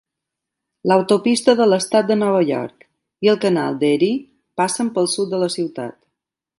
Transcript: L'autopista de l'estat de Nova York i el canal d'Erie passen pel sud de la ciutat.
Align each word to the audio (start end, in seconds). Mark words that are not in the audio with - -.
L'autopista 0.91 1.55
de 1.59 1.67
l'estat 1.67 2.09
de 2.13 2.17
Nova 2.23 2.41
York 2.47 2.89
i 3.27 3.31
el 3.35 3.39
canal 3.47 3.79
d'Erie 3.85 4.19
passen 4.63 4.93
pel 4.97 5.15
sud 5.17 5.35
de 5.37 5.45
la 5.47 5.57
ciutat. 5.61 6.01